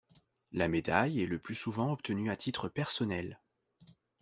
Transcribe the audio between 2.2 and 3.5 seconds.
à titre personnel.